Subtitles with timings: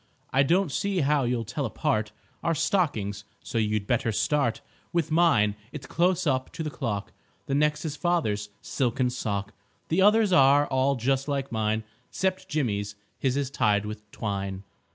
[0.33, 2.11] I don't see how you'll tell apart
[2.41, 7.13] Our stockings, so you'd better start With mine; it's close up to the clock;
[7.45, 9.53] The next is father's silken sock;
[9.89, 14.63] The others all are just like mine, 'Cept Jimmy's his is tied with twine.